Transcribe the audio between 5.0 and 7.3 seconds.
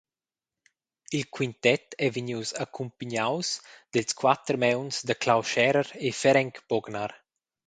da Clau Scherrer e Ferenc Bognar.